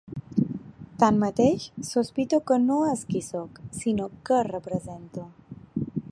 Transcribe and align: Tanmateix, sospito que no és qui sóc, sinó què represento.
Tanmateix, 1.01 1.65
sospito 1.89 2.39
que 2.51 2.57
no 2.63 2.77
és 2.93 3.03
qui 3.11 3.21
sóc, 3.27 3.59
sinó 3.81 4.11
què 4.31 4.43
represento. 4.51 5.27